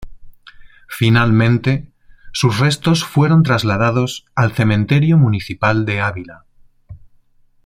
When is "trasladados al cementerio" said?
3.43-5.15